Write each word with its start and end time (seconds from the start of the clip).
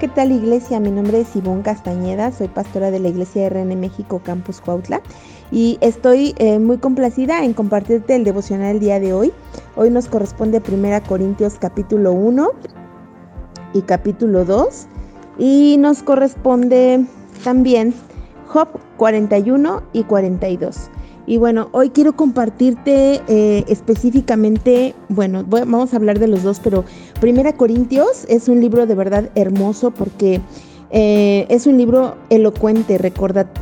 ¿Qué 0.00 0.08
tal 0.08 0.32
iglesia? 0.32 0.80
Mi 0.80 0.90
nombre 0.90 1.20
es 1.20 1.36
Ivonne 1.36 1.62
Castañeda, 1.62 2.32
soy 2.32 2.48
pastora 2.48 2.90
de 2.90 3.00
la 3.00 3.08
iglesia 3.08 3.46
RN 3.50 3.78
México 3.78 4.22
Campus 4.24 4.62
Cuautla 4.62 5.02
y 5.52 5.76
estoy 5.82 6.34
eh, 6.38 6.58
muy 6.58 6.78
complacida 6.78 7.44
en 7.44 7.52
compartirte 7.52 8.16
el 8.16 8.24
devocional 8.24 8.80
día 8.80 8.98
de 8.98 9.12
hoy. 9.12 9.30
Hoy 9.76 9.90
nos 9.90 10.08
corresponde 10.08 10.62
1 10.66 11.02
Corintios 11.06 11.56
capítulo 11.60 12.12
1 12.12 12.48
y 13.74 13.82
capítulo 13.82 14.46
2 14.46 14.86
y 15.38 15.76
nos 15.78 16.02
corresponde 16.02 17.04
también 17.44 17.92
Job 18.48 18.68
41 18.96 19.82
y 19.92 20.04
42. 20.04 20.88
Y 21.30 21.36
bueno, 21.36 21.68
hoy 21.70 21.90
quiero 21.90 22.16
compartirte 22.16 23.20
eh, 23.28 23.64
específicamente, 23.68 24.96
bueno, 25.08 25.44
vamos 25.46 25.94
a 25.94 25.96
hablar 25.96 26.18
de 26.18 26.26
los 26.26 26.42
dos, 26.42 26.58
pero 26.58 26.84
Primera 27.20 27.52
Corintios 27.52 28.24
es 28.28 28.48
un 28.48 28.60
libro 28.60 28.84
de 28.84 28.96
verdad 28.96 29.30
hermoso 29.36 29.92
porque 29.92 30.40
eh, 30.90 31.46
es 31.48 31.68
un 31.68 31.78
libro 31.78 32.16
elocuente, 32.30 32.98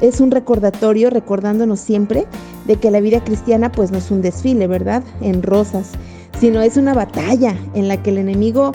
es 0.01 0.21
un 0.23 0.31
recordatorio 0.31 1.11
recordándonos 1.11 1.79
siempre 1.79 2.25
de 2.67 2.77
que 2.77 2.91
la 2.91 3.01
vida 3.01 3.23
cristiana 3.23 3.71
pues 3.71 3.91
no 3.91 3.99
es 3.99 4.11
un 4.11 4.23
desfile, 4.23 4.67
¿verdad? 4.67 5.03
En 5.21 5.43
rosas, 5.43 5.91
sino 6.41 6.63
es 6.63 6.79
una 6.79 6.95
batalla 6.95 7.55
en 7.75 7.87
la 7.87 8.03
que 8.03 8.09
el 8.09 8.17
enemigo, 8.17 8.73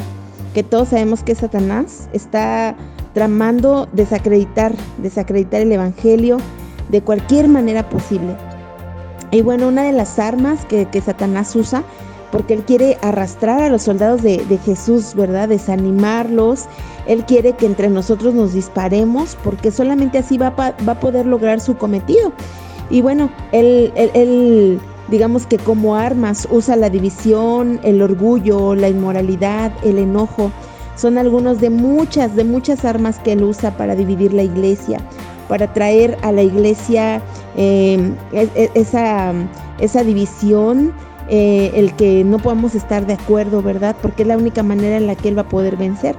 que 0.54 0.62
todos 0.62 0.90
sabemos 0.90 1.24
que 1.24 1.32
es 1.32 1.40
Satanás, 1.40 2.10
está 2.14 2.76
tramando 3.16 3.88
desacreditar, 3.92 4.72
desacreditar 5.00 5.62
el 5.62 5.72
Evangelio 5.72 6.38
de 6.92 7.02
cualquier 7.02 7.48
manera 7.48 7.90
posible. 7.90 8.36
Y 9.34 9.42
bueno, 9.42 9.68
una 9.68 9.84
de 9.84 9.94
las 9.94 10.20
armas 10.20 10.64
que, 10.66 11.02
Satanás 11.02 11.56
usa, 11.56 11.84
porque 12.32 12.54
él 12.54 12.64
quiere 12.64 13.00
arrastrar 13.02 13.64
a 13.64 13.70
los 13.70 13.82
soldados 13.82 14.22
de, 14.22 14.60
Jesús, 14.64 15.16
¿verdad? 15.16 15.50
Desanimarlos. 15.50 16.66
Él 17.08 17.26
quiere 17.26 17.54
que 17.54 17.66
entre 17.66 17.90
nosotros 17.90 18.36
nos 18.36 18.54
disparemos, 18.54 19.36
porque 19.44 19.72
solamente 19.72 20.20
así 20.20 20.38
va, 20.38 20.52
va 20.52 20.76
a 20.88 21.00
poder 21.00 21.26
lograr 21.26 21.60
su 21.60 21.76
cometido. 21.78 22.32
Y 22.92 23.02
bueno, 23.02 23.32
él, 23.52 23.92
él, 23.96 24.80
digamos 25.10 25.48
que 25.48 25.58
como 25.58 25.96
armas 25.96 26.48
usa 26.52 26.76
la 26.76 26.92
división, 26.92 27.80
el 27.84 28.04
orgullo, 28.04 28.76
la 28.76 28.90
inmoralidad, 28.90 29.72
el 29.84 29.98
enojo. 29.98 30.52
Son 30.96 31.18
algunos 31.18 31.60
de 31.60 31.72
muchas, 31.72 32.36
de 32.36 32.44
muchas 32.44 32.86
armas 32.86 33.18
que 33.18 33.32
él 33.32 33.44
usa 33.44 33.76
para 33.78 33.96
dividir 33.96 34.32
la 34.32 34.44
iglesia 34.44 35.00
para 35.48 35.72
traer 35.74 36.18
a 36.22 36.32
la 36.32 36.44
iglesia 36.44 37.22
eh, 37.56 38.14
esa, 38.74 39.34
esa, 39.80 40.04
división, 40.04 40.94
eh, 41.30 41.72
el 41.76 41.94
que 41.96 42.24
no 42.24 42.40
podamos 42.40 42.76
estar 42.76 43.06
de 43.06 43.14
acuerdo, 43.14 43.62
¿verdad? 43.62 43.96
Porque 44.02 44.24
es 44.24 44.28
la 44.28 44.38
única 44.38 44.64
manera 44.64 44.98
en 44.98 45.08
la 45.08 45.16
que 45.16 45.30
Él 45.30 45.38
va 45.38 45.44
a 45.44 45.50
poder 45.50 45.78
vencer. 45.78 46.16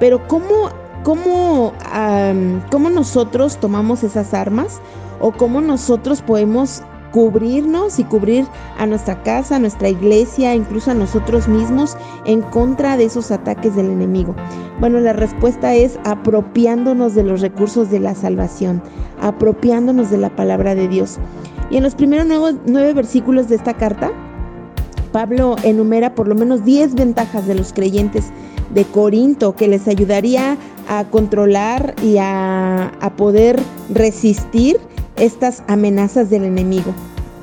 Pero 0.00 0.26
¿cómo, 0.28 0.70
cómo, 1.02 1.72
cómo 2.70 2.90
nosotros 2.90 3.58
tomamos 3.58 4.04
esas 4.04 4.34
armas? 4.34 4.80
¿O 5.20 5.32
cómo 5.32 5.60
nosotros 5.60 6.22
podemos 6.22 6.82
cubrirnos 7.12 7.98
y 7.98 8.04
cubrir 8.04 8.46
a 8.78 8.86
nuestra 8.86 9.22
casa, 9.22 9.56
a 9.56 9.58
nuestra 9.58 9.88
iglesia, 9.88 10.54
incluso 10.54 10.90
a 10.90 10.94
nosotros 10.94 11.48
mismos 11.48 11.96
en 12.24 12.42
contra 12.42 12.96
de 12.96 13.04
esos 13.04 13.30
ataques 13.30 13.74
del 13.76 13.90
enemigo? 13.90 14.34
Bueno, 14.80 15.00
la 15.00 15.12
respuesta 15.12 15.74
es 15.74 15.98
apropiándonos 16.04 17.14
de 17.14 17.24
los 17.24 17.40
recursos 17.40 17.90
de 17.90 18.00
la 18.00 18.14
salvación, 18.14 18.82
apropiándonos 19.20 20.10
de 20.10 20.18
la 20.18 20.34
palabra 20.34 20.74
de 20.74 20.88
Dios. 20.88 21.18
Y 21.70 21.76
en 21.76 21.82
los 21.82 21.94
primeros 21.94 22.26
nueve, 22.66 22.94
versículos 22.94 23.48
de 23.48 23.56
esta 23.56 23.74
carta, 23.74 24.10
Pablo 25.12 25.56
enumera 25.62 26.14
por 26.14 26.28
lo 26.28 26.34
menos 26.34 26.64
10 26.64 26.94
ventajas 26.94 27.46
de 27.46 27.54
los 27.54 27.72
creyentes 27.72 28.30
de 28.74 28.84
Corinto 28.84 29.56
que 29.56 29.66
les 29.66 29.88
ayudaría 29.88 30.56
a 30.88 31.04
controlar 31.04 31.94
y 32.02 32.18
a, 32.18 32.88
a 33.00 33.16
poder 33.16 33.58
resistir 33.90 34.78
estas 35.20 35.62
amenazas 35.68 36.30
del 36.30 36.44
enemigo, 36.44 36.92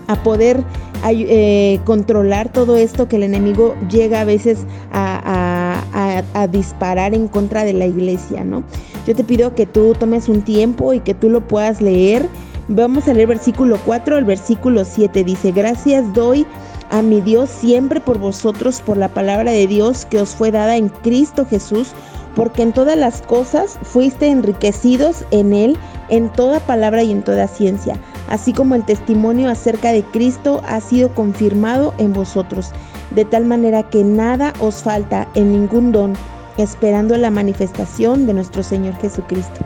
a 0.07 0.21
poder 0.23 0.63
eh, 1.07 1.79
controlar 1.85 2.51
todo 2.51 2.77
esto 2.77 3.07
que 3.07 3.17
el 3.17 3.23
enemigo 3.23 3.75
llega 3.89 4.21
a 4.21 4.25
veces 4.25 4.59
a, 4.91 6.47
disparar 6.51 7.13
en 7.13 7.27
contra 7.27 7.63
de 7.63 7.73
la 7.73 7.85
iglesia, 7.85 8.43
¿no? 8.43 8.63
Yo 9.07 9.15
te 9.15 9.23
pido 9.23 9.55
que 9.55 9.65
tú 9.65 9.95
tomes 9.99 10.29
un 10.29 10.41
tiempo 10.41 10.93
y 10.93 10.99
que 10.99 11.13
tú 11.13 11.29
lo 11.29 11.41
puedas 11.41 11.81
leer. 11.81 12.27
Vamos 12.67 13.07
a 13.07 13.13
leer 13.13 13.27
versículo 13.27 13.79
4, 13.85 14.17
el 14.17 14.25
versículo 14.25 14.83
7 14.85 15.23
dice, 15.23 15.51
gracias 15.51 16.11
doy 16.13 16.45
a 16.89 17.01
mi 17.01 17.21
Dios 17.21 17.49
siempre 17.49 17.99
por 17.99 18.17
vosotros, 18.17 18.81
por 18.81 18.97
la 18.97 19.09
palabra 19.09 19.51
de 19.51 19.67
Dios 19.67 20.05
que 20.05 20.19
os 20.19 20.35
fue 20.35 20.51
dada 20.51 20.75
en 20.75 20.89
Cristo 20.89 21.45
Jesús, 21.47 21.89
porque 22.35 22.63
en 22.63 22.73
todas 22.73 22.97
las 22.97 23.21
cosas 23.21 23.77
fuiste 23.83 24.27
enriquecidos 24.27 25.23
en 25.31 25.53
Él 25.53 25.77
en 26.09 26.31
toda 26.31 26.59
palabra 26.59 27.03
y 27.03 27.11
en 27.11 27.23
toda 27.23 27.47
ciencia, 27.47 27.97
así 28.29 28.53
como 28.53 28.75
el 28.75 28.85
testimonio 28.85 29.49
acerca 29.49 29.91
de 29.91 30.03
Cristo 30.03 30.61
ha 30.67 30.79
sido 30.81 31.13
confirmado 31.13 31.93
en 31.97 32.13
vosotros, 32.13 32.71
de 33.11 33.25
tal 33.25 33.45
manera 33.45 33.83
que 33.83 34.03
nada 34.03 34.53
os 34.59 34.83
falta 34.83 35.27
en 35.35 35.51
ningún 35.51 35.91
don, 35.91 36.13
esperando 36.57 37.17
la 37.17 37.31
manifestación 37.31 38.27
de 38.27 38.33
nuestro 38.33 38.63
Señor 38.63 38.95
Jesucristo. 38.97 39.61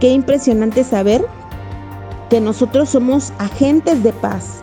Qué 0.00 0.10
impresionante 0.10 0.84
saber 0.84 1.24
que 2.30 2.40
nosotros 2.40 2.88
somos 2.88 3.32
agentes 3.38 4.02
de 4.02 4.12
paz, 4.12 4.62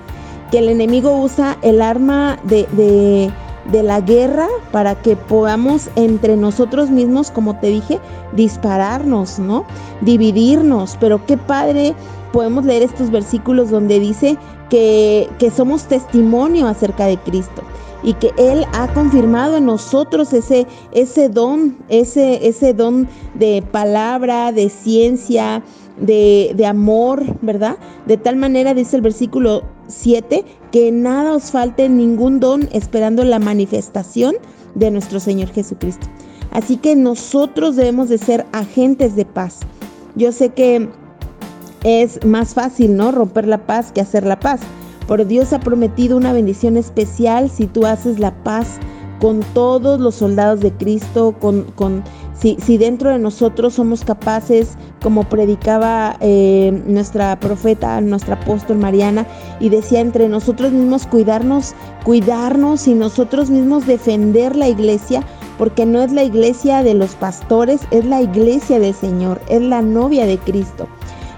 que 0.52 0.60
el 0.60 0.70
enemigo 0.70 1.16
usa 1.22 1.58
el 1.62 1.82
arma 1.82 2.40
de, 2.44 3.32
de 3.72 3.84
la 3.84 4.02
guerra 4.02 4.48
para 4.72 4.96
que 4.96 5.16
podamos 5.16 5.90
entre 5.96 6.36
nosotros 6.36 6.90
mismos, 6.90 7.32
como 7.32 7.58
te 7.60 7.68
dije, 7.68 8.00
dispararnos, 8.34 9.40
¿no? 9.40 9.66
Dividirnos. 10.02 10.98
Pero 11.00 11.26
qué 11.26 11.38
padre 11.38 11.96
podemos 12.32 12.66
leer 12.66 12.84
estos 12.84 13.12
versículos 13.12 13.70
donde 13.70 14.00
dice 14.00 14.38
que, 14.70 15.30
que 15.40 15.52
somos 15.52 15.86
testimonio 15.86 16.68
acerca 16.68 17.06
de 17.06 17.18
Cristo 17.18 17.64
y 18.04 18.14
que 18.14 18.32
Él 18.38 18.66
ha 18.74 18.92
confirmado 18.94 19.58
en 19.58 19.66
nosotros 19.66 20.34
ese, 20.34 20.66
ese 20.92 21.30
don, 21.30 21.78
ese, 21.90 22.48
ese 22.48 22.74
don 22.74 23.08
de 23.36 23.64
palabra, 23.72 24.52
de 24.52 24.70
ciencia, 24.70 25.64
de, 25.98 26.54
de 26.56 26.66
amor, 26.66 27.24
¿verdad? 27.42 27.78
De 28.06 28.18
tal 28.18 28.36
manera, 28.36 28.74
dice 28.74 28.96
el 28.96 29.02
versículo 29.02 29.64
7, 29.88 30.46
que 30.72 30.92
nada 30.92 31.34
os 31.34 31.52
falte 31.52 31.90
ningún 31.90 32.40
don 32.40 32.70
esperando 32.72 33.24
la 33.24 33.40
manifestación 33.40 34.36
de 34.76 34.92
nuestro 34.92 35.20
Señor 35.20 35.50
Jesucristo. 35.50 36.08
Así 36.52 36.78
que 36.78 36.96
nosotros 36.96 37.76
debemos 37.76 38.10
de 38.10 38.18
ser 38.18 38.46
agentes 38.54 39.16
de 39.16 39.26
paz. 39.26 39.60
Yo 40.16 40.32
sé 40.32 40.50
que 40.50 40.90
es 41.84 42.24
más 42.26 42.54
fácil, 42.54 42.96
¿no? 42.96 43.12
Romper 43.12 43.48
la 43.48 43.66
paz 43.66 43.92
que 43.92 44.02
hacer 44.02 44.26
la 44.26 44.40
paz. 44.40 44.62
Pero 45.10 45.26
Dios 45.26 45.54
ha 45.54 45.60
prometido 45.60 46.16
una 46.16 46.34
bendición 46.34 46.78
especial 46.78 47.50
si 47.50 47.66
tú 47.66 47.88
haces 47.88 48.20
la 48.20 48.32
paz 48.44 48.78
con 49.20 49.42
todos 49.54 50.00
los 50.00 50.16
soldados 50.16 50.60
de 50.60 50.72
Cristo, 50.72 51.36
con, 51.40 51.64
con 51.64 52.04
si, 52.40 52.58
si, 52.64 52.78
dentro 52.78 53.10
de 53.10 53.18
nosotros 53.18 53.74
somos 53.74 54.06
capaces, 54.06 54.78
como 55.02 55.28
predicaba 55.28 56.16
eh, 56.22 56.72
nuestra 56.86 57.38
profeta, 57.40 58.00
nuestra 58.02 58.36
apóstol 58.36 58.78
Mariana, 58.78 59.26
y 59.60 59.70
decía 59.70 60.00
entre 60.00 60.30
nosotros 60.30 60.72
mismos 60.72 61.08
cuidarnos, 61.08 61.74
cuidarnos 62.06 62.88
y 62.88 62.94
nosotros 62.94 63.50
mismos 63.50 63.88
defender 63.88 64.56
la 64.56 64.70
iglesia, 64.70 65.24
porque 65.58 65.88
no 65.88 66.04
es 66.04 66.12
la 66.12 66.24
iglesia 66.24 66.84
de 66.84 66.94
los 66.94 67.16
pastores, 67.16 67.82
es 67.90 68.06
la 68.06 68.22
iglesia 68.22 68.80
del 68.80 68.94
Señor, 68.94 69.42
es 69.50 69.62
la 69.62 69.82
novia 69.82 70.28
de 70.28 70.38
Cristo. 70.38 70.88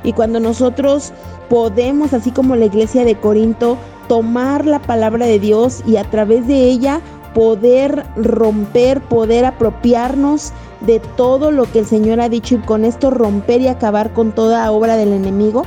Y 0.03 0.13
cuando 0.13 0.39
nosotros 0.39 1.13
podemos, 1.50 2.13
así 2.13 2.31
como 2.31 2.56
la 2.56 2.65
iglesia 2.65 3.06
de 3.06 3.15
Corinto, 3.15 3.77
tomar 4.07 4.65
la 4.65 4.80
palabra 4.80 5.25
de 5.25 5.39
Dios 5.39 5.83
y 5.86 5.98
a 5.98 6.03
través 6.03 6.48
de 6.48 6.63
ella 6.63 7.01
poder 7.33 8.06
romper, 8.15 9.01
poder 9.01 9.45
apropiarnos 9.45 10.51
de 10.81 11.00
todo 11.15 11.51
lo 11.51 11.63
que 11.71 11.80
el 11.80 11.86
Señor 11.86 12.19
ha 12.19 12.30
dicho 12.30 12.56
y 12.56 12.59
con 12.59 12.83
esto 12.83 13.09
romper 13.09 13.62
y 13.62 13.68
acabar 13.68 14.12
con 14.12 14.31
toda 14.31 14.69
obra 14.71 14.98
del 14.98 15.13
enemigo 15.13 15.63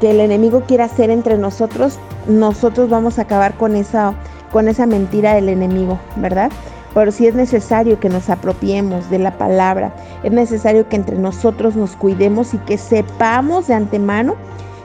que 0.00 0.10
el 0.10 0.20
enemigo 0.20 0.62
quiera 0.66 0.84
hacer 0.84 1.10
entre 1.10 1.38
nosotros, 1.38 1.98
nosotros 2.26 2.88
vamos 2.88 3.18
a 3.18 3.22
acabar 3.22 3.54
con 3.54 3.76
esa 3.76 4.14
con 4.52 4.66
esa 4.68 4.86
mentira 4.86 5.34
del 5.34 5.50
enemigo, 5.50 5.98
¿verdad? 6.16 6.50
Pero 6.94 7.12
sí 7.12 7.26
es 7.26 7.34
necesario 7.34 8.00
que 8.00 8.08
nos 8.08 8.30
apropiemos 8.30 9.08
de 9.10 9.18
la 9.18 9.36
palabra, 9.38 9.94
es 10.22 10.32
necesario 10.32 10.88
que 10.88 10.96
entre 10.96 11.16
nosotros 11.16 11.76
nos 11.76 11.96
cuidemos 11.96 12.54
y 12.54 12.58
que 12.58 12.78
sepamos 12.78 13.66
de 13.66 13.74
antemano 13.74 14.34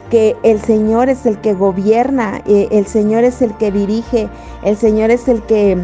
que 0.10 0.36
el 0.44 0.62
Señor 0.62 1.10
es 1.10 1.26
el 1.26 1.40
que 1.40 1.54
gobierna, 1.54 2.42
eh, 2.46 2.68
el 2.72 2.86
Señor 2.86 3.24
es 3.24 3.42
el 3.42 3.52
que 3.56 3.72
dirige, 3.72 4.30
el 4.64 4.78
Señor 4.78 5.10
es 5.10 5.28
el 5.28 5.42
que 5.42 5.84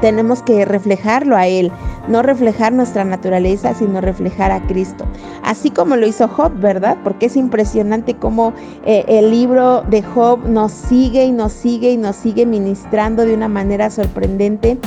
tenemos 0.00 0.42
que 0.42 0.64
reflejarlo 0.64 1.36
a 1.36 1.46
Él, 1.46 1.72
no 2.08 2.22
reflejar 2.22 2.72
nuestra 2.72 3.04
naturaleza, 3.04 3.74
sino 3.74 4.00
reflejar 4.00 4.52
a 4.52 4.64
Cristo. 4.66 5.04
Así 5.42 5.70
como 5.70 5.96
lo 5.96 6.06
hizo 6.06 6.28
Job, 6.28 6.52
¿verdad? 6.60 6.96
Porque 7.02 7.26
es 7.26 7.36
impresionante 7.36 8.14
cómo 8.14 8.52
eh, 8.84 9.04
el 9.08 9.30
libro 9.30 9.82
de 9.82 10.02
Job 10.02 10.46
nos 10.46 10.72
sigue 10.72 11.24
y 11.24 11.32
nos 11.32 11.52
sigue 11.52 11.90
y 11.90 11.96
nos 11.96 12.16
sigue 12.16 12.46
ministrando 12.46 13.24
de 13.24 13.34
una 13.34 13.48
manera 13.48 13.90
sorprendente. 13.90 14.78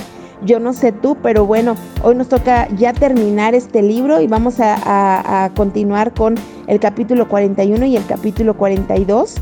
Yo 0.43 0.59
no 0.59 0.73
sé 0.73 0.91
tú, 0.91 1.17
pero 1.21 1.45
bueno, 1.45 1.75
hoy 2.03 2.15
nos 2.15 2.29
toca 2.29 2.67
ya 2.75 2.93
terminar 2.93 3.55
este 3.55 3.81
libro 3.81 4.21
y 4.21 4.27
vamos 4.27 4.55
a, 4.59 5.49
continuar 5.55 6.13
con 6.13 6.35
el 6.67 6.79
capítulo 6.79 7.27
41 7.27 7.85
y 7.85 7.97
el 7.97 8.05
capítulo 8.05 8.55
42. 8.55 9.35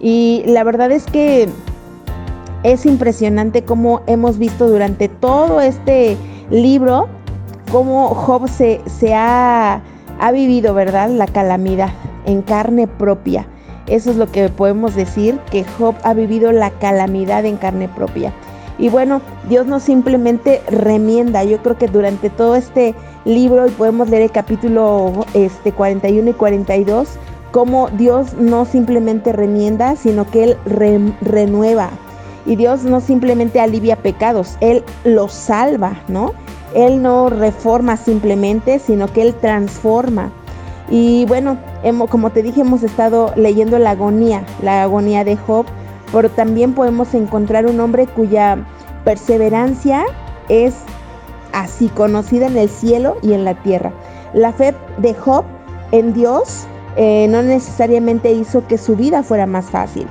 Y 0.00 0.44
la 0.46 0.64
verdad 0.64 0.90
es 0.90 1.04
que 1.04 1.48
es 2.62 2.86
impresionante 2.86 3.62
cómo 3.62 4.02
hemos 4.06 4.38
visto 4.38 4.68
durante 4.68 5.08
todo 5.08 5.60
este 5.60 6.16
libro 6.50 7.08
cómo 7.70 8.08
Job 8.14 8.48
se, 8.48 8.80
se 8.86 9.14
ha, 9.14 9.82
ha 10.18 10.32
vivido, 10.32 10.74
¿verdad? 10.74 11.10
La 11.10 11.26
calamidad 11.26 11.90
en 12.24 12.42
carne 12.42 12.86
propia. 12.86 13.46
Eso 13.86 14.10
es 14.10 14.16
lo 14.16 14.30
que 14.30 14.48
podemos 14.48 14.94
decir, 14.94 15.38
que 15.50 15.64
Job 15.78 15.94
ha 16.02 16.12
vivido 16.14 16.52
la 16.52 16.70
calamidad 16.70 17.44
en 17.46 17.56
carne 17.56 17.88
propia. 17.88 18.32
Y 18.78 18.88
bueno, 18.88 19.20
Dios 19.48 19.66
no 19.66 19.80
simplemente 19.80 20.62
remienda, 20.68 21.42
yo 21.42 21.58
creo 21.58 21.76
que 21.76 21.88
durante 21.88 22.30
todo 22.30 22.54
este 22.54 22.94
libro, 23.24 23.66
y 23.66 23.70
podemos 23.70 24.08
leer 24.08 24.22
el 24.22 24.30
capítulo 24.30 25.26
este, 25.34 25.72
41 25.72 26.30
y 26.30 26.32
42, 26.32 27.08
cómo 27.50 27.88
Dios 27.90 28.34
no 28.34 28.64
simplemente 28.64 29.32
remienda, 29.32 29.96
sino 29.96 30.30
que 30.30 30.44
Él 30.44 30.56
renueva. 31.20 31.90
Y 32.46 32.56
Dios 32.56 32.84
no 32.84 33.00
simplemente 33.00 33.60
alivia 33.60 33.96
pecados, 33.96 34.56
Él 34.60 34.84
los 35.04 35.32
salva, 35.32 36.00
¿no? 36.06 36.32
Él 36.74 37.02
no 37.02 37.30
reforma 37.30 37.96
simplemente, 37.96 38.78
sino 38.78 39.12
que 39.12 39.22
Él 39.22 39.34
transforma. 39.34 40.30
Y 40.90 41.26
bueno, 41.26 41.58
como 42.08 42.30
te 42.30 42.42
dije, 42.42 42.62
hemos 42.62 42.82
estado 42.82 43.32
leyendo 43.36 43.78
la 43.78 43.90
agonía, 43.90 44.44
la 44.62 44.82
agonía 44.82 45.24
de 45.24 45.36
Job, 45.36 45.66
pero 46.12 46.30
también 46.30 46.74
podemos 46.74 47.14
encontrar 47.14 47.66
un 47.66 47.80
hombre 47.80 48.06
cuya 48.06 48.58
perseverancia 49.04 50.04
es 50.48 50.74
así 51.52 51.88
conocida 51.88 52.46
en 52.46 52.56
el 52.56 52.68
cielo 52.68 53.16
y 53.22 53.32
en 53.32 53.44
la 53.44 53.54
tierra. 53.54 53.92
La 54.34 54.52
fe 54.52 54.74
de 54.98 55.14
Job 55.14 55.44
en 55.92 56.12
Dios 56.12 56.66
eh, 56.96 57.26
no 57.28 57.42
necesariamente 57.42 58.32
hizo 58.32 58.66
que 58.66 58.78
su 58.78 58.96
vida 58.96 59.22
fuera 59.22 59.46
más 59.46 59.66
fácil. 59.70 60.06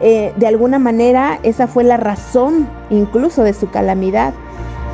Eh, 0.00 0.32
de 0.36 0.46
alguna 0.46 0.78
manera 0.78 1.40
esa 1.42 1.66
fue 1.66 1.82
la 1.82 1.96
razón 1.96 2.68
incluso 2.90 3.42
de 3.42 3.52
su 3.52 3.68
calamidad. 3.70 4.32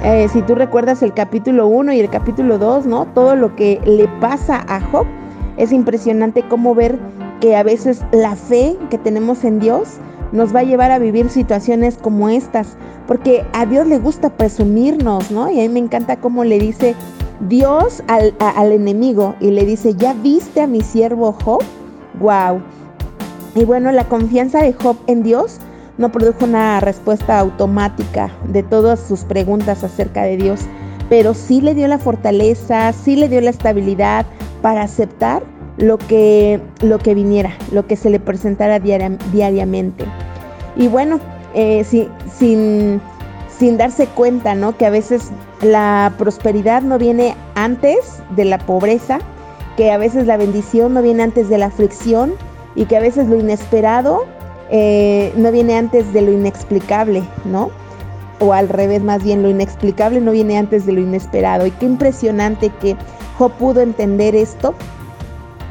Eh, 0.02 0.29
si 0.32 0.43
tú 0.43 0.55
recuerdas 0.55 1.02
el 1.02 1.14
capítulo 1.14 1.67
1 1.67 1.93
y 1.93 2.00
el 2.00 2.11
capítulo 2.11 2.58
2, 2.58 2.87
¿no? 2.87 3.06
Todo 3.06 3.37
lo 3.37 3.55
que 3.56 3.81
le 3.85 4.06
pasa 4.20 4.64
a 4.69 4.81
Job, 4.81 5.06
es 5.56 5.73
impresionante 5.73 6.43
cómo 6.49 6.75
ver 6.75 6.99
que 7.40 7.56
a 7.56 7.62
veces 7.62 8.02
la 8.12 8.37
fe 8.37 8.76
que 8.90 8.99
tenemos 8.99 9.44
en 9.44 9.61
Dios 9.61 9.99
nos 10.34 10.54
va 10.54 10.60
a 10.60 10.64
llevar 10.64 10.90
a 10.90 10.98
vivir 10.98 11.31
situaciones 11.31 11.96
como 11.96 12.28
estas, 12.28 12.76
porque 13.06 13.46
a 13.52 13.64
Dios 13.66 13.86
le 13.86 13.98
gusta 13.98 14.31
presumirnos, 14.31 15.31
¿no? 15.31 15.48
Y 15.48 15.60
a 15.60 15.62
mí 15.62 15.69
me 15.69 15.78
encanta 15.78 16.16
cómo 16.16 16.42
le 16.44 16.58
dice 16.58 16.96
Dios 17.48 18.02
al, 18.08 18.34
al 18.40 18.72
enemigo 18.72 19.36
y 19.40 19.52
le 19.52 19.64
dice, 19.64 19.94
¿ya 19.94 20.12
viste 20.12 20.60
a 20.60 20.66
mi 20.66 20.82
siervo 20.82 21.32
Job? 21.44 21.62
¡Wow! 22.20 22.60
Y 23.54 23.64
bueno, 23.64 23.92
la 23.92 24.08
confianza 24.08 24.60
de 24.60 24.72
Job 24.72 24.96
en 25.06 25.22
Dios 25.22 25.60
no 25.98 26.10
produjo 26.10 26.44
una 26.44 26.80
respuesta 26.80 27.38
automática 27.38 28.32
de 28.48 28.64
todas 28.64 28.98
sus 28.98 29.20
preguntas 29.20 29.84
acerca 29.84 30.25
de 30.25 30.37
Dios, 30.37 30.62
pero 31.08 31.32
sí 31.34 31.60
le 31.60 31.76
dio 31.76 31.87
la 31.87 31.98
fortaleza, 31.98 32.92
sí 32.92 33.14
le 33.14 33.28
dio 33.28 33.40
la 33.40 33.50
estabilidad 33.50 34.26
para 34.62 34.82
aceptar 34.82 35.44
lo 35.76 35.99
que, 35.99 36.61
lo 36.81 36.99
que 36.99 37.15
viniera, 37.15 37.53
lo 37.73 37.87
que 37.87 37.97
se 37.97 38.11
le 38.11 38.21
presentara 38.21 38.79
diariamente. 38.79 40.05
Y 40.76 40.88
bueno, 40.88 41.21
eh, 41.55 41.85
sin, 41.85 43.00
sin 43.59 43.76
darse 43.76 44.06
cuenta, 44.06 44.55
¿no? 44.55 44.76
Que 44.76 44.87
a 44.87 44.91
veces 44.91 45.31
la 45.62 46.12
prosperidad 46.19 46.82
no 46.82 46.99
viene 46.99 47.37
antes 47.55 48.23
de 48.37 48.44
la 48.44 48.59
pobreza, 48.59 49.21
que 49.76 49.91
a 49.91 49.99
veces 49.99 50.26
la 50.26 50.37
bendición 50.37 50.94
no 50.94 51.03
viene 51.03 51.23
antes 51.23 51.49
de 51.49 51.59
la 51.59 51.67
aflicción 51.67 52.35
y 52.76 52.87
que 52.87 52.97
a 52.97 53.00
veces 53.00 53.29
lo 53.29 53.38
inesperado 53.38 54.25
eh, 54.71 55.32
no 55.37 55.53
viene 55.53 55.76
antes 55.76 56.12
de 56.12 56.23
lo 56.23 56.32
inexplicable, 56.32 57.23
¿no? 57.44 57.71
O 58.41 58.53
al 58.53 58.69
revés, 58.69 59.03
más 59.03 59.23
bien 59.23 59.43
lo 59.43 59.50
inexplicable 59.50 60.21
no 60.21 60.32
viene 60.32 60.59
antes 60.59 60.87
de 60.87 60.93
lo 60.93 61.00
inesperado. 61.00 61.67
Y 61.67 61.71
qué 61.73 61.87
impresionante 61.87 62.71
que 62.81 62.97
Job 63.38 63.53
pudo 63.53 63.81
entender 63.81 64.35
esto 64.35 64.75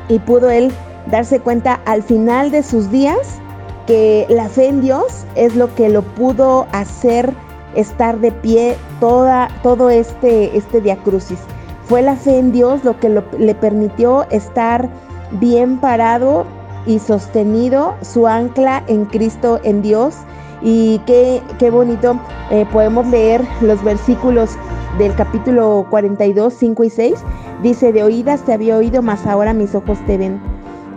y 0.09 0.19
pudo 0.19 0.49
él 0.49 0.71
darse 1.07 1.39
cuenta 1.39 1.79
al 1.85 2.03
final 2.03 2.51
de 2.51 2.63
sus 2.63 2.89
días 2.89 3.39
que 3.87 4.25
la 4.29 4.47
fe 4.47 4.67
en 4.67 4.81
Dios 4.81 5.25
es 5.35 5.55
lo 5.55 5.73
que 5.75 5.89
lo 5.89 6.01
pudo 6.01 6.67
hacer 6.71 7.33
estar 7.75 8.19
de 8.19 8.31
pie 8.31 8.77
toda, 8.99 9.49
todo 9.61 9.89
este, 9.89 10.55
este 10.55 10.79
diacrucis. 10.81 11.39
Fue 11.85 12.01
la 12.01 12.15
fe 12.15 12.37
en 12.39 12.51
Dios 12.51 12.83
lo 12.83 12.99
que 12.99 13.09
le 13.09 13.55
permitió 13.55 14.23
estar 14.29 14.87
bien 15.31 15.79
parado 15.79 16.45
y 16.85 16.99
sostenido 16.99 17.95
su 18.01 18.27
ancla 18.27 18.83
en 18.87 19.05
Cristo, 19.05 19.59
en 19.63 19.81
Dios. 19.81 20.15
Y 20.61 20.99
qué, 20.99 21.41
qué 21.59 21.69
bonito 21.69 22.17
eh, 22.49 22.65
podemos 22.71 23.05
leer 23.07 23.41
los 23.61 23.83
versículos 23.83 24.51
del 24.97 25.15
capítulo 25.15 25.85
42, 25.89 26.53
5 26.53 26.83
y 26.83 26.89
6. 26.89 27.13
Dice, 27.61 27.93
de 27.93 28.03
oídas 28.03 28.43
te 28.43 28.53
había 28.53 28.77
oído, 28.77 29.01
mas 29.01 29.25
ahora 29.25 29.53
mis 29.53 29.73
ojos 29.75 29.97
te 30.05 30.17
ven. 30.17 30.39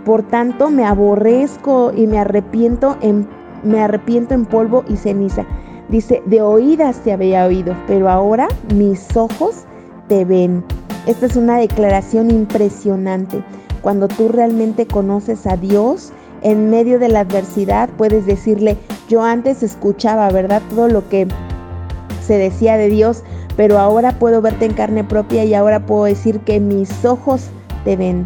Por 0.05 0.23
tanto 0.23 0.69
me 0.69 0.85
aborrezco 0.85 1.91
y 1.95 2.07
me 2.07 2.19
arrepiento 2.19 2.97
en, 3.01 3.27
me 3.63 3.81
arrepiento 3.81 4.33
en 4.33 4.45
polvo 4.45 4.83
y 4.87 4.97
ceniza. 4.97 5.45
Dice, 5.89 6.21
de 6.25 6.41
oídas 6.41 6.99
te 6.99 7.13
había 7.13 7.45
oído, 7.45 7.75
pero 7.87 8.09
ahora 8.09 8.47
mis 8.75 9.15
ojos 9.15 9.65
te 10.07 10.25
ven. 10.25 10.63
Esta 11.05 11.25
es 11.25 11.35
una 11.35 11.57
declaración 11.57 12.31
impresionante. 12.31 13.41
Cuando 13.81 14.07
tú 14.07 14.27
realmente 14.27 14.85
conoces 14.85 15.47
a 15.47 15.55
Dios, 15.55 16.11
en 16.41 16.69
medio 16.69 16.99
de 16.99 17.07
la 17.07 17.21
adversidad 17.21 17.89
puedes 17.97 18.25
decirle, 18.25 18.77
yo 19.07 19.23
antes 19.23 19.63
escuchaba, 19.63 20.29
¿verdad? 20.29 20.61
Todo 20.69 20.87
lo 20.89 21.07
que 21.07 21.27
se 22.21 22.37
decía 22.37 22.75
de 22.75 22.89
Dios, 22.89 23.23
pero 23.57 23.79
ahora 23.79 24.13
puedo 24.13 24.41
verte 24.41 24.65
en 24.65 24.73
carne 24.73 25.03
propia 25.03 25.43
y 25.43 25.53
ahora 25.53 25.81
puedo 25.81 26.05
decir 26.05 26.39
que 26.41 26.61
mis 26.61 27.03
ojos 27.03 27.49
te 27.83 27.97
ven. 27.97 28.25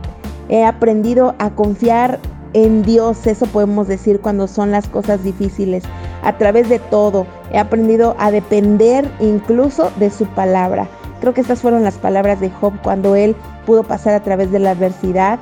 He 0.49 0.63
aprendido 0.63 1.33
a 1.39 1.49
confiar 1.51 2.19
en 2.53 2.83
Dios, 2.83 3.25
eso 3.25 3.45
podemos 3.47 3.87
decir 3.87 4.19
cuando 4.19 4.45
son 4.45 4.71
las 4.71 4.87
cosas 4.89 5.23
difíciles. 5.23 5.83
A 6.21 6.37
través 6.37 6.67
de 6.69 6.79
todo, 6.79 7.25
he 7.51 7.57
aprendido 7.57 8.15
a 8.19 8.29
depender 8.29 9.09
incluso 9.21 9.89
de 9.97 10.09
su 10.09 10.25
palabra. 10.27 10.87
Creo 11.21 11.33
que 11.33 11.41
estas 11.41 11.61
fueron 11.61 11.83
las 11.83 11.95
palabras 11.95 12.41
de 12.41 12.49
Job 12.49 12.73
cuando 12.83 13.15
él 13.15 13.35
pudo 13.65 13.83
pasar 13.83 14.13
a 14.13 14.23
través 14.23 14.51
de 14.51 14.59
la 14.59 14.71
adversidad. 14.71 15.39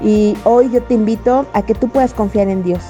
Y 0.00 0.36
hoy 0.44 0.70
yo 0.70 0.82
te 0.82 0.94
invito 0.94 1.46
a 1.52 1.62
que 1.62 1.74
tú 1.74 1.88
puedas 1.88 2.14
confiar 2.14 2.48
en 2.48 2.62
Dios. 2.62 2.80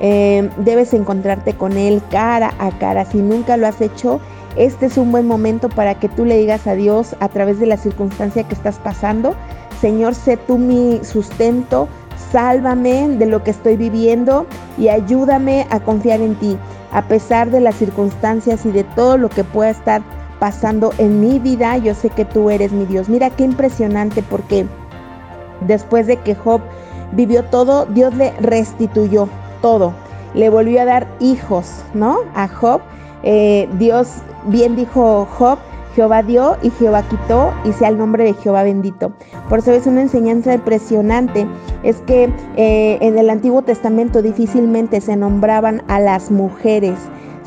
Eh, 0.00 0.48
debes 0.58 0.94
encontrarte 0.94 1.54
con 1.54 1.76
Él 1.76 2.02
cara 2.10 2.52
a 2.58 2.70
cara. 2.78 3.04
Si 3.04 3.18
nunca 3.18 3.56
lo 3.56 3.66
has 3.66 3.80
hecho, 3.80 4.20
este 4.56 4.86
es 4.86 4.96
un 4.96 5.12
buen 5.12 5.26
momento 5.26 5.68
para 5.68 5.94
que 5.94 6.08
tú 6.08 6.24
le 6.24 6.38
digas 6.38 6.66
a 6.66 6.74
Dios 6.74 7.14
a 7.20 7.28
través 7.28 7.58
de 7.60 7.66
la 7.66 7.76
circunstancia 7.76 8.44
que 8.44 8.54
estás 8.54 8.78
pasando, 8.78 9.34
Señor, 9.80 10.14
sé 10.14 10.36
tú 10.36 10.58
mi 10.58 11.00
sustento, 11.04 11.88
sálvame 12.32 13.08
de 13.08 13.26
lo 13.26 13.44
que 13.44 13.52
estoy 13.52 13.76
viviendo 13.76 14.46
y 14.76 14.88
ayúdame 14.88 15.66
a 15.70 15.80
confiar 15.80 16.20
en 16.20 16.34
ti, 16.34 16.56
a 16.92 17.02
pesar 17.02 17.50
de 17.50 17.60
las 17.60 17.76
circunstancias 17.76 18.66
y 18.66 18.72
de 18.72 18.84
todo 18.84 19.16
lo 19.16 19.28
que 19.28 19.44
pueda 19.44 19.70
estar 19.70 20.02
pasando 20.38 20.92
en 20.98 21.20
mi 21.20 21.38
vida, 21.38 21.76
yo 21.78 21.94
sé 21.94 22.10
que 22.10 22.24
tú 22.24 22.50
eres 22.50 22.72
mi 22.72 22.86
Dios. 22.86 23.08
Mira 23.08 23.30
qué 23.30 23.44
impresionante 23.44 24.22
porque 24.22 24.66
después 25.66 26.06
de 26.06 26.16
que 26.16 26.34
Job 26.34 26.60
vivió 27.12 27.44
todo, 27.44 27.86
Dios 27.86 28.14
le 28.14 28.32
restituyó 28.40 29.28
todo. 29.62 29.92
Le 30.34 30.50
volvió 30.50 30.82
a 30.82 30.84
dar 30.84 31.06
hijos, 31.20 31.82
¿no? 31.94 32.18
A 32.34 32.48
Job. 32.48 32.80
Eh, 33.22 33.68
Dios, 33.78 34.08
bien 34.46 34.76
dijo 34.76 35.26
Job, 35.38 35.58
Jehová 35.94 36.22
dio 36.22 36.56
y 36.62 36.70
Jehová 36.70 37.02
quitó 37.08 37.52
y 37.64 37.72
sea 37.72 37.88
el 37.88 37.98
nombre 37.98 38.24
de 38.24 38.34
Jehová 38.34 38.62
bendito. 38.62 39.12
Por 39.48 39.60
eso 39.60 39.72
es 39.72 39.86
una 39.86 40.02
enseñanza 40.02 40.54
impresionante. 40.54 41.46
Es 41.82 41.96
que 42.02 42.30
eh, 42.56 42.98
en 43.00 43.18
el 43.18 43.30
Antiguo 43.30 43.62
Testamento 43.62 44.22
difícilmente 44.22 45.00
se 45.00 45.16
nombraban 45.16 45.82
a 45.88 45.98
las 46.00 46.30
mujeres 46.30 46.98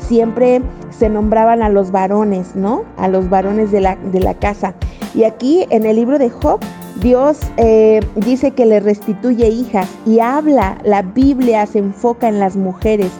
siempre 0.02 0.60
se 0.90 1.08
nombraban 1.08 1.62
a 1.62 1.68
los 1.68 1.90
varones, 1.90 2.54
¿no? 2.54 2.84
A 2.96 3.08
los 3.08 3.30
varones 3.30 3.70
de 3.70 3.80
la, 3.80 3.96
de 3.96 4.20
la 4.20 4.34
casa. 4.34 4.74
Y 5.14 5.24
aquí 5.24 5.66
en 5.70 5.86
el 5.86 5.96
libro 5.96 6.18
de 6.18 6.30
Job, 6.30 6.60
Dios 7.00 7.38
eh, 7.56 8.00
dice 8.16 8.52
que 8.52 8.66
le 8.66 8.80
restituye 8.80 9.48
hijas 9.48 9.88
y 10.06 10.20
habla, 10.20 10.78
la 10.84 11.02
Biblia 11.02 11.66
se 11.66 11.78
enfoca 11.78 12.28
en 12.28 12.38
las 12.38 12.56
mujeres 12.56 13.10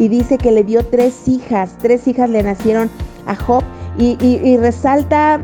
y 0.00 0.08
dice 0.08 0.38
que 0.38 0.50
le 0.50 0.64
dio 0.64 0.82
tres 0.86 1.28
hijas, 1.28 1.76
tres 1.78 2.08
hijas 2.08 2.30
le 2.30 2.42
nacieron 2.42 2.90
a 3.26 3.36
Job 3.36 3.62
y, 3.98 4.56
resalta, 4.56 5.38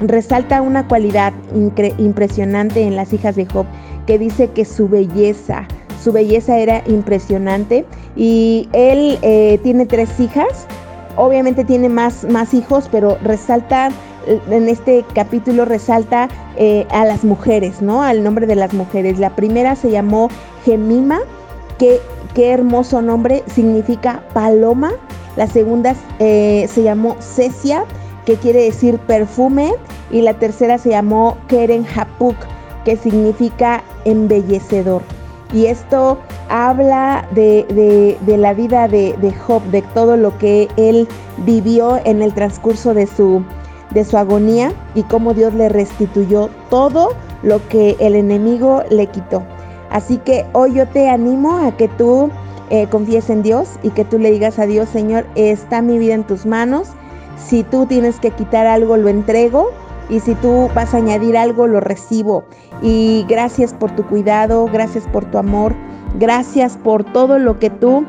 resalta 0.00 0.60
una 0.60 0.88
cualidad 0.88 1.32
impresionante 1.98 2.82
en 2.82 2.96
las 2.96 3.12
hijas 3.12 3.36
de 3.36 3.46
Job, 3.46 3.66
que 4.08 4.18
dice 4.18 4.48
que 4.48 4.64
su 4.64 4.88
belleza, 4.88 5.68
su 6.02 6.10
belleza 6.10 6.58
era 6.58 6.82
impresionante 6.88 7.86
y 8.16 8.68
él 8.72 9.18
eh, 9.22 9.60
tiene 9.62 9.86
tres 9.86 10.18
hijas, 10.18 10.66
obviamente 11.14 11.64
tiene 11.64 11.88
más, 11.88 12.24
más 12.24 12.52
hijos, 12.54 12.88
pero 12.90 13.18
resalta 13.22 13.90
en 14.26 14.68
este 14.68 15.04
capítulo 15.14 15.64
resalta 15.64 16.28
eh, 16.56 16.86
a 16.90 17.04
las 17.04 17.24
mujeres, 17.24 17.80
¿no? 17.80 18.02
Al 18.02 18.22
nombre 18.22 18.46
de 18.46 18.54
las 18.54 18.74
mujeres. 18.74 19.18
La 19.18 19.34
primera 19.34 19.76
se 19.76 19.90
llamó 19.90 20.28
Gemima, 20.64 21.20
que 21.78 22.00
qué 22.34 22.52
hermoso 22.52 23.02
nombre, 23.02 23.42
significa 23.46 24.22
paloma. 24.32 24.92
La 25.36 25.46
segunda 25.46 25.94
eh, 26.18 26.66
se 26.68 26.82
llamó 26.82 27.16
Cecia, 27.20 27.84
que 28.26 28.36
quiere 28.36 28.64
decir 28.64 28.98
perfume. 28.98 29.74
Y 30.10 30.22
la 30.22 30.34
tercera 30.34 30.78
se 30.78 30.90
llamó 30.90 31.36
Keren 31.46 31.86
Hapuk, 31.94 32.36
que 32.84 32.96
significa 32.96 33.82
embellecedor. 34.04 35.02
Y 35.52 35.66
esto 35.66 36.18
habla 36.48 37.26
de, 37.32 38.16
la 38.26 38.54
vida 38.54 38.88
de, 38.88 39.14
de, 39.20 39.32
Job, 39.32 39.62
de 39.64 39.82
todo 39.82 40.16
lo 40.16 40.36
que 40.38 40.68
él 40.76 41.08
vivió 41.38 42.00
en 42.04 42.22
el 42.22 42.32
transcurso 42.34 42.94
de 42.94 43.06
su, 43.06 43.42
de 43.90 44.04
su 44.04 44.16
agonía 44.16 44.72
y 44.94 45.02
cómo 45.04 45.34
Dios 45.34 45.54
le 45.54 45.68
restituyó 45.68 46.50
todo 46.68 47.10
lo 47.42 47.66
que 47.68 47.96
el 47.98 48.14
enemigo 48.14 48.82
le 48.90 49.06
quitó. 49.06 49.42
Así 49.90 50.18
que 50.18 50.46
hoy 50.52 50.74
yo 50.74 50.86
te 50.88 51.08
animo 51.08 51.58
a 51.58 51.76
que 51.76 51.88
tú 51.88 52.30
eh, 52.70 52.86
confíes 52.88 53.28
en 53.30 53.42
Dios 53.42 53.78
y 53.82 53.90
que 53.90 54.04
tú 54.04 54.18
le 54.18 54.30
digas 54.30 54.58
a 54.58 54.66
Dios, 54.66 54.88
Señor, 54.88 55.26
está 55.34 55.82
mi 55.82 55.98
vida 55.98 56.14
en 56.14 56.24
tus 56.24 56.46
manos. 56.46 56.88
Si 57.36 57.64
tú 57.64 57.86
tienes 57.86 58.20
que 58.20 58.30
quitar 58.30 58.66
algo, 58.66 58.96
lo 58.96 59.08
entrego. 59.08 59.70
Y 60.08 60.20
si 60.20 60.34
tú 60.36 60.68
vas 60.74 60.94
a 60.94 60.98
añadir 60.98 61.36
algo, 61.36 61.66
lo 61.66 61.80
recibo. 61.80 62.44
Y 62.82 63.24
gracias 63.28 63.72
por 63.74 63.94
tu 63.94 64.04
cuidado, 64.06 64.66
gracias 64.72 65.06
por 65.08 65.24
tu 65.24 65.38
amor, 65.38 65.74
gracias 66.18 66.76
por 66.76 67.04
todo 67.04 67.38
lo 67.38 67.58
que 67.58 67.70
tú 67.70 68.04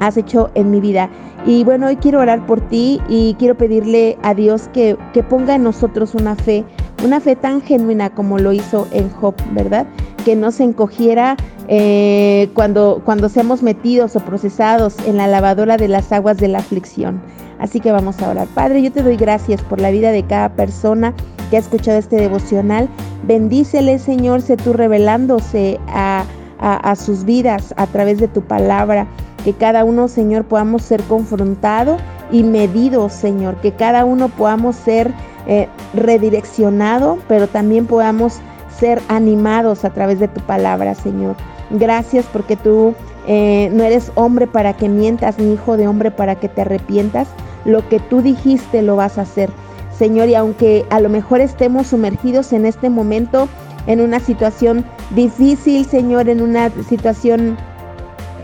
has 0.00 0.16
hecho 0.16 0.50
en 0.54 0.70
mi 0.70 0.80
vida. 0.80 1.10
Y 1.46 1.64
bueno, 1.64 1.88
hoy 1.88 1.96
quiero 1.96 2.20
orar 2.20 2.44
por 2.46 2.60
ti 2.60 3.00
y 3.08 3.34
quiero 3.38 3.56
pedirle 3.56 4.16
a 4.22 4.34
Dios 4.34 4.68
que, 4.72 4.96
que 5.12 5.22
ponga 5.22 5.54
en 5.54 5.64
nosotros 5.64 6.14
una 6.14 6.34
fe, 6.36 6.64
una 7.02 7.20
fe 7.20 7.36
tan 7.36 7.60
genuina 7.60 8.10
como 8.10 8.38
lo 8.38 8.52
hizo 8.52 8.86
en 8.92 9.10
Job, 9.10 9.34
¿verdad? 9.52 9.86
Que 10.24 10.36
no 10.36 10.50
se 10.50 10.64
encogiera 10.64 11.36
eh, 11.68 12.50
cuando, 12.54 13.02
cuando 13.04 13.28
seamos 13.28 13.62
metidos 13.62 14.16
o 14.16 14.20
procesados 14.20 14.96
en 15.06 15.16
la 15.16 15.26
lavadora 15.26 15.76
de 15.76 15.88
las 15.88 16.12
aguas 16.12 16.36
de 16.38 16.48
la 16.48 16.58
aflicción. 16.58 17.20
Así 17.58 17.80
que 17.80 17.92
vamos 17.92 18.20
a 18.20 18.28
orar. 18.28 18.48
Padre, 18.48 18.82
yo 18.82 18.90
te 18.90 19.02
doy 19.02 19.16
gracias 19.16 19.62
por 19.62 19.80
la 19.80 19.90
vida 19.90 20.10
de 20.10 20.24
cada 20.24 20.48
persona 20.50 21.14
que 21.50 21.56
ha 21.56 21.60
escuchado 21.60 21.98
este 21.98 22.16
devocional. 22.16 22.88
Bendícele, 23.24 23.98
Señor, 23.98 24.42
sé 24.42 24.56
tú 24.56 24.72
revelándose 24.72 25.78
a, 25.88 26.24
a 26.58 26.96
sus 26.96 27.24
vidas 27.24 27.72
a 27.76 27.86
través 27.86 28.18
de 28.18 28.28
tu 28.28 28.42
palabra. 28.42 29.06
Que 29.44 29.52
cada 29.52 29.84
uno, 29.84 30.08
Señor, 30.08 30.44
podamos 30.44 30.82
ser 30.82 31.02
confrontado 31.04 31.96
y 32.32 32.42
medido, 32.42 33.08
Señor. 33.08 33.56
Que 33.60 33.72
cada 33.72 34.04
uno 34.04 34.28
podamos 34.28 34.76
ser 34.76 35.12
eh, 35.46 35.68
redireccionado, 35.94 37.18
pero 37.28 37.48
también 37.48 37.86
podamos 37.86 38.40
ser 38.78 39.00
animados 39.08 39.84
a 39.84 39.90
través 39.90 40.18
de 40.18 40.28
tu 40.28 40.40
palabra, 40.40 40.94
Señor. 40.94 41.36
Gracias 41.70 42.26
porque 42.32 42.56
tú 42.56 42.94
eh, 43.26 43.70
no 43.72 43.84
eres 43.84 44.10
hombre 44.14 44.46
para 44.46 44.74
que 44.74 44.88
mientas, 44.88 45.38
ni 45.38 45.52
hijo 45.52 45.76
de 45.76 45.88
hombre 45.88 46.10
para 46.10 46.36
que 46.36 46.48
te 46.48 46.62
arrepientas. 46.62 47.28
Lo 47.64 47.88
que 47.88 48.00
tú 48.00 48.22
dijiste 48.22 48.82
lo 48.82 48.96
vas 48.96 49.18
a 49.18 49.22
hacer. 49.22 49.50
Señor, 49.96 50.28
y 50.28 50.34
aunque 50.34 50.84
a 50.90 51.00
lo 51.00 51.08
mejor 51.08 51.40
estemos 51.40 51.88
sumergidos 51.88 52.52
en 52.52 52.66
este 52.66 52.90
momento 52.90 53.48
en 53.86 54.00
una 54.00 54.20
situación 54.20 54.84
difícil, 55.10 55.84
Señor, 55.84 56.28
en 56.28 56.40
una 56.40 56.70
situación 56.88 57.56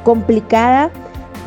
complicada, 0.04 0.90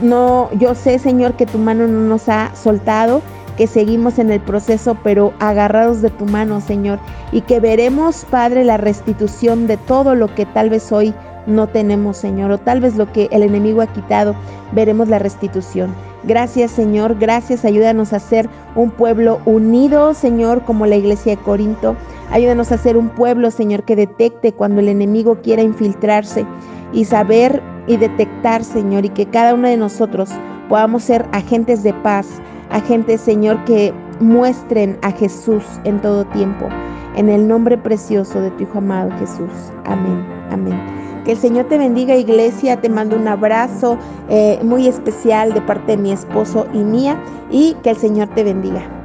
no, 0.01 0.49
yo 0.53 0.75
sé, 0.75 0.99
Señor, 0.99 1.33
que 1.33 1.45
tu 1.45 1.57
mano 1.57 1.87
no 1.87 1.99
nos 2.01 2.27
ha 2.27 2.53
soltado 2.55 3.21
que 3.61 3.67
seguimos 3.67 4.17
en 4.17 4.31
el 4.31 4.39
proceso, 4.39 4.97
pero 5.03 5.33
agarrados 5.37 6.01
de 6.01 6.09
tu 6.09 6.25
mano, 6.25 6.61
Señor, 6.61 6.97
y 7.31 7.41
que 7.41 7.59
veremos, 7.59 8.25
Padre, 8.31 8.63
la 8.63 8.77
restitución 8.77 9.67
de 9.67 9.77
todo 9.77 10.15
lo 10.15 10.33
que 10.33 10.47
tal 10.47 10.71
vez 10.71 10.91
hoy 10.91 11.13
no 11.45 11.67
tenemos, 11.67 12.17
Señor, 12.17 12.49
o 12.49 12.57
tal 12.57 12.81
vez 12.81 12.95
lo 12.95 13.11
que 13.13 13.29
el 13.31 13.43
enemigo 13.43 13.83
ha 13.83 13.85
quitado, 13.85 14.33
veremos 14.71 15.09
la 15.09 15.19
restitución. 15.19 15.93
Gracias, 16.23 16.71
Señor, 16.71 17.19
gracias, 17.19 17.63
ayúdanos 17.63 18.13
a 18.13 18.19
ser 18.19 18.49
un 18.73 18.89
pueblo 18.89 19.39
unido, 19.45 20.15
Señor, 20.15 20.63
como 20.63 20.87
la 20.87 20.95
iglesia 20.95 21.35
de 21.35 21.43
Corinto. 21.43 21.95
Ayúdanos 22.31 22.71
a 22.71 22.79
ser 22.79 22.97
un 22.97 23.09
pueblo, 23.09 23.51
Señor, 23.51 23.83
que 23.83 23.95
detecte 23.95 24.53
cuando 24.53 24.81
el 24.81 24.87
enemigo 24.87 25.37
quiera 25.43 25.61
infiltrarse 25.61 26.47
y 26.93 27.05
saber 27.05 27.61
y 27.85 27.97
detectar, 27.97 28.63
Señor, 28.63 29.05
y 29.05 29.09
que 29.09 29.27
cada 29.27 29.53
uno 29.53 29.67
de 29.67 29.77
nosotros 29.77 30.31
podamos 30.67 31.03
ser 31.03 31.27
agentes 31.31 31.83
de 31.83 31.93
paz, 31.93 32.41
agentes, 32.71 33.21
Señor, 33.21 33.63
que 33.65 33.93
muestren 34.19 34.97
a 35.01 35.11
Jesús 35.11 35.63
en 35.83 36.01
todo 36.01 36.25
tiempo. 36.25 36.67
En 37.15 37.29
el 37.29 37.47
nombre 37.47 37.77
precioso 37.77 38.39
de 38.39 38.51
tu 38.51 38.63
Hijo 38.63 38.77
amado 38.77 39.11
Jesús. 39.19 39.51
Amén. 39.85 40.25
Amén. 40.49 40.79
Que 41.25 41.33
el 41.33 41.37
Señor 41.37 41.65
te 41.65 41.77
bendiga, 41.77 42.15
iglesia. 42.15 42.79
Te 42.79 42.89
mando 42.89 43.15
un 43.15 43.27
abrazo 43.27 43.97
eh, 44.29 44.59
muy 44.63 44.87
especial 44.87 45.53
de 45.53 45.61
parte 45.61 45.91
de 45.91 45.97
mi 45.97 46.11
esposo 46.11 46.65
y 46.73 46.79
mía. 46.79 47.21
Y 47.51 47.75
que 47.83 47.91
el 47.91 47.97
Señor 47.97 48.29
te 48.29 48.43
bendiga. 48.43 49.00